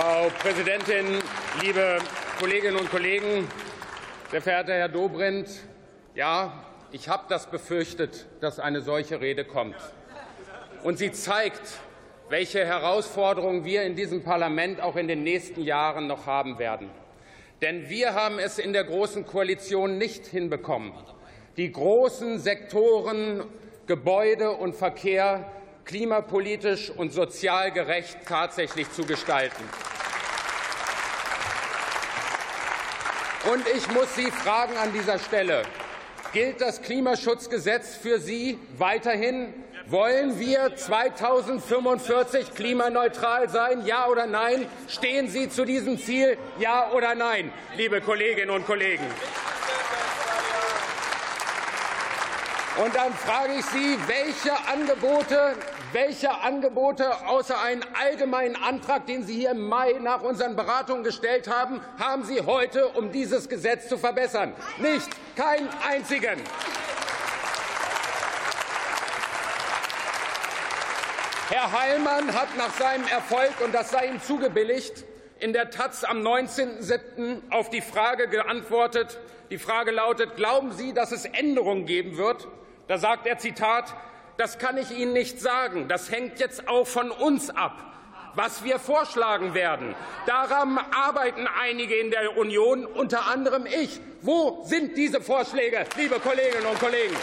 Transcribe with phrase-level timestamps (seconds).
[0.00, 1.06] Frau Präsidentin,
[1.60, 1.98] liebe
[2.38, 3.48] Kolleginnen und Kollegen!
[4.30, 5.48] Sehr verehrter Herr Dobrindt,
[6.14, 6.52] ja,
[6.92, 9.74] ich habe das befürchtet, dass eine solche Rede kommt.
[10.84, 11.80] Und sie zeigt,
[12.28, 16.90] welche Herausforderungen wir in diesem Parlament auch in den nächsten Jahren noch haben werden.
[17.60, 20.92] Denn wir haben es in der Großen Koalition nicht hinbekommen,
[21.56, 23.42] die großen Sektoren
[23.88, 25.50] Gebäude und Verkehr
[25.84, 29.64] klimapolitisch und sozial gerecht tatsächlich zu gestalten.
[33.50, 35.62] Und ich muss Sie fragen an dieser Stelle,
[36.34, 39.54] gilt das Klimaschutzgesetz für Sie weiterhin?
[39.86, 43.86] Wollen wir 2045 klimaneutral sein?
[43.86, 44.66] Ja oder nein?
[44.86, 46.36] Stehen Sie zu diesem Ziel?
[46.58, 49.06] Ja oder nein, liebe Kolleginnen und Kollegen?
[52.84, 55.56] Und dann frage ich Sie, welche Angebote,
[55.92, 61.48] welche Angebote außer einem allgemeinen Antrag, den Sie hier im Mai nach unseren Beratungen gestellt
[61.48, 64.52] haben, haben Sie heute, um dieses Gesetz zu verbessern?
[64.78, 66.40] Nicht, keinen einzigen.
[71.50, 75.04] Herr Heilmann hat nach seinem Erfolg, und das sei ihm zugebilligt,
[75.40, 77.50] in der Taz am 19.07.
[77.50, 79.18] auf die Frage geantwortet.
[79.50, 82.46] Die Frage lautet, glauben Sie, dass es Änderungen geben wird?
[82.88, 83.94] Da sagt er Zitat,
[84.38, 85.88] das kann ich Ihnen nicht sagen.
[85.88, 87.76] Das hängt jetzt auch von uns ab,
[88.34, 89.94] was wir vorschlagen werden.
[90.24, 94.00] Daran arbeiten einige in der Union, unter anderem ich.
[94.22, 97.14] Wo sind diese Vorschläge, liebe Kolleginnen und Kollegen?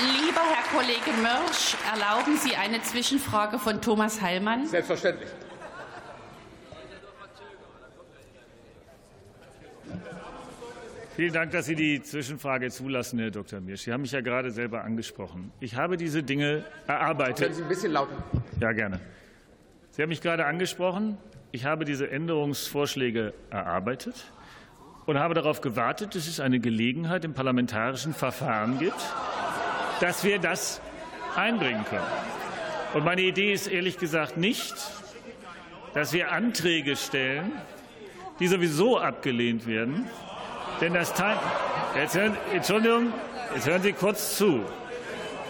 [0.00, 4.64] Lieber Herr Kollege Mörsch, erlauben Sie eine Zwischenfrage von Thomas Heilmann?
[4.64, 5.28] Selbstverständlich.
[11.18, 13.60] Vielen Dank, dass Sie die Zwischenfrage zulassen, Herr Dr.
[13.60, 13.80] Mirsch.
[13.80, 15.50] Sie haben mich ja gerade selber angesprochen.
[15.58, 17.38] Ich habe diese Dinge erarbeitet.
[17.38, 18.22] Können Sie ein bisschen lauter?
[18.60, 19.00] Ja, gerne.
[19.90, 21.18] Sie haben mich gerade angesprochen.
[21.50, 24.30] Ich habe diese Änderungsvorschläge erarbeitet
[25.06, 29.04] und habe darauf gewartet, dass es eine Gelegenheit im parlamentarischen Verfahren gibt,
[30.00, 30.80] dass wir das
[31.34, 32.06] einbringen können.
[32.94, 34.72] Und meine Idee ist ehrlich gesagt nicht,
[35.94, 37.50] dass wir Anträge stellen,
[38.38, 40.06] die sowieso abgelehnt werden,
[40.80, 41.38] denn das Time
[41.96, 43.12] jetzt hören, Entschuldigung,
[43.54, 44.62] jetzt hören Sie kurz zu.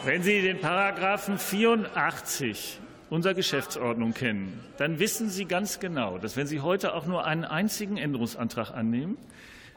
[0.04, 2.78] Wenn Sie den Paragraphen 84
[3.10, 7.44] unserer Geschäftsordnung kennen, dann wissen Sie ganz genau, dass wenn Sie heute auch nur einen
[7.44, 9.18] einzigen Änderungsantrag annehmen,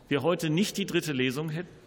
[0.08, 1.81] wir heute nicht die dritte Lesung hätten,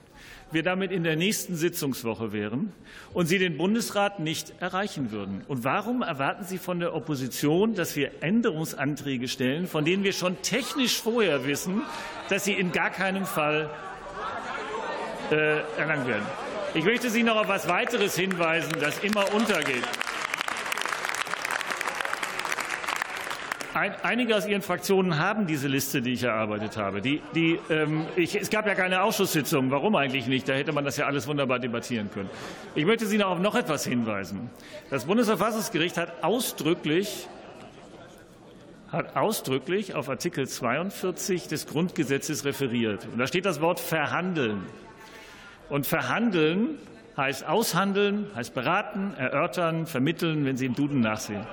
[0.55, 2.73] wir damit in der nächsten Sitzungswoche wären
[3.13, 5.43] und Sie den Bundesrat nicht erreichen würden.
[5.49, 10.41] Und warum erwarten Sie von der Opposition, dass wir Änderungsanträge stellen, von denen wir schon
[10.43, 11.83] technisch vorher wissen,
[12.29, 13.69] dass sie in gar keinem Fall
[15.31, 16.25] äh, erlangt werden?
[16.75, 19.85] Ich möchte Sie noch auf etwas weiteres hinweisen, das immer untergeht.
[23.75, 27.01] Einige aus Ihren Fraktionen haben diese Liste, die ich erarbeitet habe.
[27.01, 29.73] Die, die, ähm, ich, es gab ja keine Ausschusssitzung.
[29.73, 30.49] Warum eigentlich nicht?
[30.49, 32.31] Da hätte man das ja alles wunderbar debattieren können.
[32.77, 34.49] Ich möchte Sie noch auf noch etwas hinweisen.
[34.91, 37.29] Das Bundesverfassungsgericht hat ausdrücklich
[38.93, 43.09] hat ausdrücklich auf Artikel 42 des Grundgesetzes referiert.
[43.13, 44.63] Und da steht das Wort verhandeln.
[45.69, 46.79] Und verhandeln
[47.17, 51.45] heißt aushandeln, heißt beraten, erörtern, vermitteln, wenn Sie im Duden nachsehen.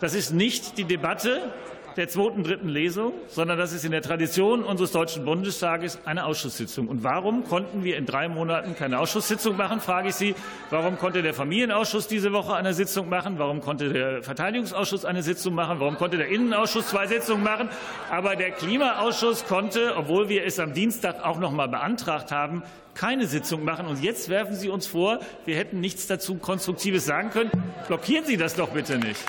[0.00, 1.50] Das ist nicht die Debatte
[1.96, 6.88] der zweiten, dritten Lesung, sondern das ist in der Tradition unseres Deutschen Bundestages eine Ausschusssitzung.
[6.88, 10.34] Und warum konnten wir in drei Monaten keine Ausschusssitzung machen, frage ich Sie.
[10.68, 13.38] Warum konnte der Familienausschuss diese Woche eine Sitzung machen?
[13.38, 15.80] Warum konnte der Verteidigungsausschuss eine Sitzung machen?
[15.80, 17.70] Warum konnte der Innenausschuss zwei Sitzungen machen?
[18.10, 23.26] Aber der Klimaausschuss konnte, obwohl wir es am Dienstag auch noch mal beantragt haben, keine
[23.26, 23.86] Sitzung machen.
[23.86, 27.50] Und jetzt werfen Sie uns vor, wir hätten nichts dazu Konstruktives sagen können.
[27.86, 29.20] Blockieren Sie das doch bitte nicht.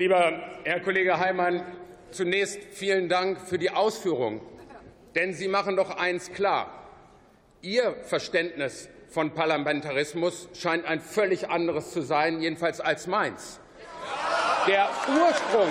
[0.00, 0.32] Lieber
[0.64, 1.62] Herr Kollege Heimann,
[2.10, 4.40] zunächst vielen Dank für die Ausführung.
[5.14, 6.72] Denn Sie machen doch eins klar.
[7.60, 13.60] Ihr Verständnis von Parlamentarismus scheint ein völlig anderes zu sein, jedenfalls als meins.
[14.66, 15.68] Der Ursprung,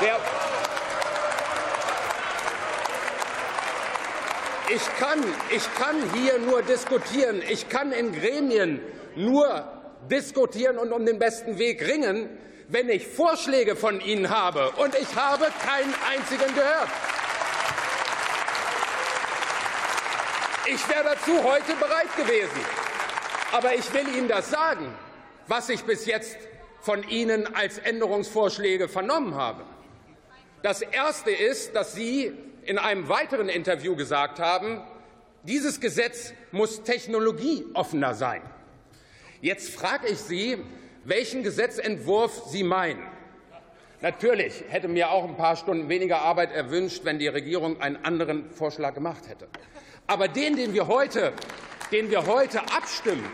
[0.00, 0.16] der
[4.72, 7.42] ich kann, ich kann hier nur diskutieren.
[7.50, 8.80] Ich kann in Gremien
[9.16, 9.75] nur
[10.08, 12.28] diskutieren und um den besten Weg ringen,
[12.68, 14.70] wenn ich Vorschläge von Ihnen habe.
[14.72, 16.88] Und ich habe keinen einzigen gehört.
[20.68, 22.60] Ich wäre dazu heute bereit gewesen.
[23.52, 24.92] Aber ich will Ihnen das sagen,
[25.46, 26.36] was ich bis jetzt
[26.80, 29.64] von Ihnen als Änderungsvorschläge vernommen habe.
[30.62, 32.32] Das erste ist, dass Sie
[32.62, 34.82] in einem weiteren Interview gesagt haben,
[35.44, 38.42] dieses Gesetz muss technologieoffener sein.
[39.40, 40.58] Jetzt frage ich Sie,
[41.04, 43.02] welchen Gesetzentwurf Sie meinen.
[44.00, 48.50] Natürlich hätte mir auch ein paar Stunden weniger Arbeit erwünscht, wenn die Regierung einen anderen
[48.50, 49.48] Vorschlag gemacht hätte.
[50.06, 51.32] Aber den, den wir heute,
[51.92, 53.24] den wir heute abstimmen,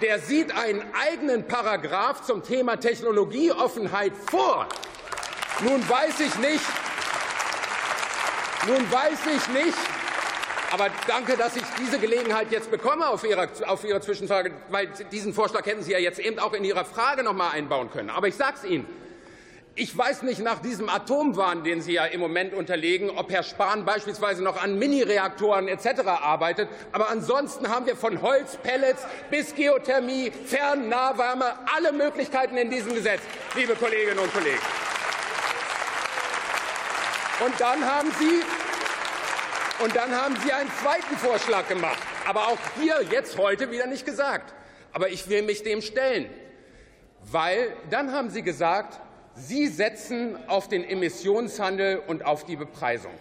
[0.00, 4.68] der sieht einen eigenen Paragraph zum Thema Technologieoffenheit vor.
[5.60, 6.64] Nun weiß ich nicht,
[8.66, 9.78] nun weiß ich nicht,
[10.72, 15.34] aber danke, dass ich diese Gelegenheit jetzt bekomme auf Ihrer, auf Ihre Zwischenfrage, weil diesen
[15.34, 18.08] Vorschlag hätten Sie ja jetzt eben auch in Ihrer Frage noch mal einbauen können.
[18.08, 18.86] Aber ich sage es Ihnen.
[19.74, 23.84] Ich weiß nicht nach diesem Atomwahn, den Sie ja im Moment unterlegen, ob Herr Spahn
[23.84, 26.06] beispielsweise noch an Minireaktoren etc.
[26.06, 26.68] arbeitet.
[26.92, 32.94] Aber ansonsten haben wir von Holz, Pellets bis Geothermie, Fern-, Nahwärme alle Möglichkeiten in diesem
[32.94, 33.20] Gesetz,
[33.56, 34.60] liebe Kolleginnen und Kollegen.
[37.44, 38.42] Und dann haben Sie
[39.80, 44.04] und dann haben Sie einen zweiten Vorschlag gemacht, aber auch hier jetzt heute wieder nicht
[44.04, 44.54] gesagt.
[44.92, 46.28] Aber ich will mich dem stellen,
[47.30, 49.00] weil dann haben Sie gesagt,
[49.34, 53.14] Sie setzen auf den Emissionshandel und auf die Bepreisung.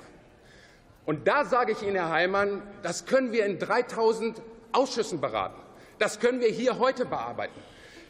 [1.05, 5.59] Und da sage ich Ihnen, Herr Heimann, das können wir in 3000 Ausschüssen beraten.
[5.99, 7.59] Das können wir hier heute bearbeiten.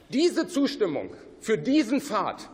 [0.10, 2.50] Diese Zustimmung für diesen Pfad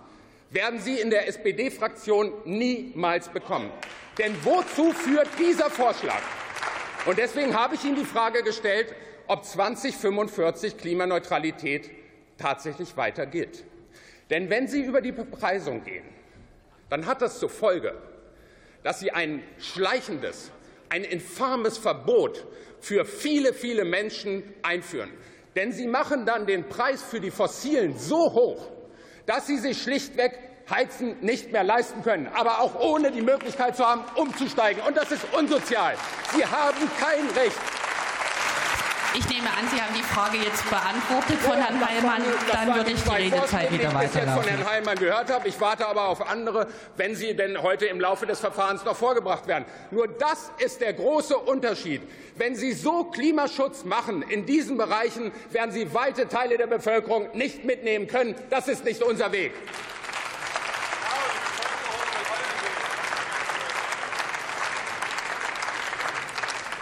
[0.49, 3.71] werden Sie in der SPD-Fraktion niemals bekommen.
[4.17, 6.21] Denn wozu führt dieser Vorschlag?
[7.05, 8.93] Und deswegen habe ich Ihnen die Frage gestellt,
[9.27, 11.89] ob 2045 Klimaneutralität
[12.37, 13.63] tatsächlich weiter gilt.
[14.29, 16.05] Denn wenn Sie über die Bepreisung gehen,
[16.89, 17.93] dann hat das zur Folge,
[18.83, 20.51] dass Sie ein schleichendes,
[20.89, 22.45] ein infames Verbot
[22.79, 25.11] für viele, viele Menschen einführen.
[25.55, 28.76] Denn Sie machen dann den Preis für die Fossilen so hoch,
[29.27, 30.39] dass sie sich schlichtweg
[30.69, 34.81] Heizen nicht mehr leisten können, aber auch ohne die Möglichkeit zu haben, umzusteigen.
[34.83, 35.95] Und das ist unsozial.
[36.35, 37.57] Sie haben kein Recht,
[39.17, 42.21] ich nehme an, Sie haben die Frage jetzt beantwortet von Herrn Heilmann.
[42.51, 44.01] Dann würde ich die Redezeit wieder weiterlaufen.
[44.01, 45.47] Die ich jetzt von Herrn Heilmann gehört habe.
[45.47, 46.67] Ich warte aber auf andere,
[46.97, 49.65] wenn sie denn heute im Laufe des Verfahrens noch vorgebracht werden.
[49.89, 52.01] Nur das ist der große Unterschied.
[52.35, 57.65] Wenn Sie so Klimaschutz machen in diesen Bereichen, werden Sie weite Teile der Bevölkerung nicht
[57.65, 58.35] mitnehmen können.
[58.51, 59.53] Das ist nicht unser Weg.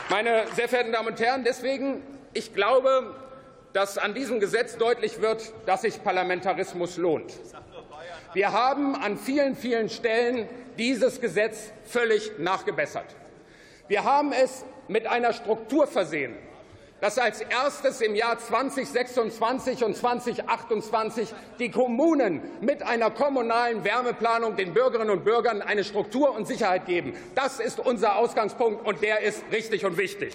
[0.10, 2.04] Meine sehr verehrten Damen und Herren, deswegen
[2.36, 3.16] ich glaube,
[3.74, 7.34] dass an diesem Gesetz deutlich wird, dass sich Parlamentarismus lohnt.
[8.34, 10.48] Wir haben an vielen, vielen Stellen
[10.78, 13.06] dieses Gesetz völlig nachgebessert.
[13.88, 16.36] Wir haben es mit einer Struktur versehen,
[17.00, 24.74] dass als erstes im Jahr 2026 und 2028 die Kommunen mit einer kommunalen Wärmeplanung den
[24.74, 27.14] Bürgerinnen und Bürgern eine Struktur und Sicherheit geben.
[27.36, 30.34] Das ist unser Ausgangspunkt, und der ist richtig und wichtig.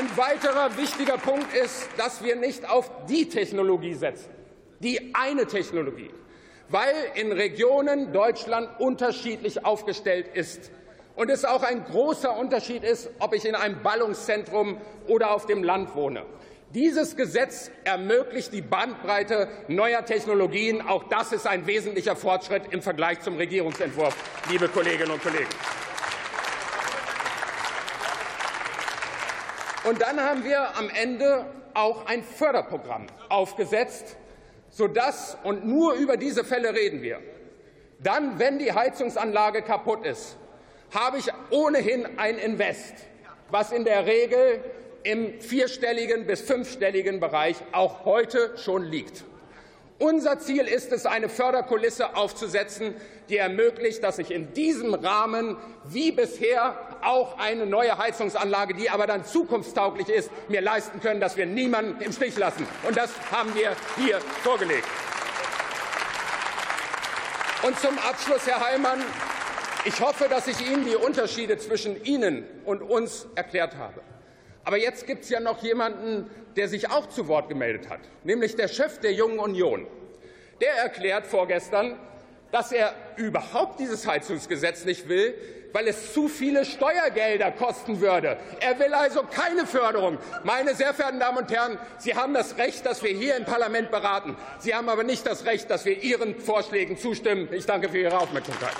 [0.00, 4.30] Ein weiterer wichtiger Punkt ist, dass wir nicht auf die Technologie setzen,
[4.78, 6.08] die eine Technologie,
[6.70, 10.70] weil in Regionen Deutschland unterschiedlich aufgestellt ist
[11.16, 15.62] und es auch ein großer Unterschied ist, ob ich in einem Ballungszentrum oder auf dem
[15.62, 16.24] Land wohne.
[16.72, 20.80] Dieses Gesetz ermöglicht die Bandbreite neuer Technologien.
[20.80, 24.16] Auch das ist ein wesentlicher Fortschritt im Vergleich zum Regierungsentwurf,
[24.50, 25.50] liebe Kolleginnen und Kollegen.
[29.84, 34.16] Und dann haben wir am Ende auch ein Förderprogramm aufgesetzt,
[34.68, 37.20] sodass, und nur über diese Fälle reden wir,
[37.98, 40.36] dann, wenn die Heizungsanlage kaputt ist,
[40.94, 42.94] habe ich ohnehin ein Invest,
[43.50, 44.62] was in der Regel
[45.02, 49.24] im vierstelligen bis fünfstelligen Bereich auch heute schon liegt.
[49.98, 52.94] Unser Ziel ist es, eine Förderkulisse aufzusetzen,
[53.28, 59.06] die ermöglicht, dass ich in diesem Rahmen wie bisher auch eine neue Heizungsanlage, die aber
[59.06, 62.66] dann zukunftstauglich ist, mir leisten können, dass wir niemanden im Stich lassen.
[62.86, 64.86] Und das haben wir hier vorgelegt.
[67.62, 69.02] Und zum Abschluss, Herr Heimann,
[69.84, 74.00] ich hoffe, dass ich Ihnen die Unterschiede zwischen Ihnen und uns erklärt habe.
[74.64, 78.56] Aber jetzt gibt es ja noch jemanden, der sich auch zu Wort gemeldet hat, nämlich
[78.56, 79.86] der Chef der Jungen Union.
[80.60, 81.98] Der erklärt vorgestern,
[82.52, 85.34] dass er überhaupt dieses Heizungsgesetz nicht will,
[85.72, 88.36] weil es zu viele Steuergelder kosten würde.
[88.60, 90.18] Er will also keine Förderung.
[90.44, 93.90] Meine sehr verehrten Damen und Herren, Sie haben das Recht, dass wir hier im Parlament
[93.90, 94.36] beraten.
[94.58, 97.48] Sie haben aber nicht das Recht, dass wir Ihren Vorschlägen zustimmen.
[97.52, 98.74] Ich danke für Ihre Aufmerksamkeit.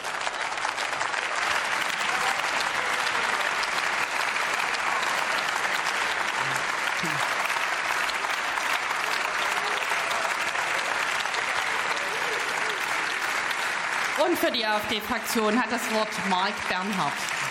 [14.25, 17.50] Und für die AfD-Fraktion hat das Wort Marc Bernhard.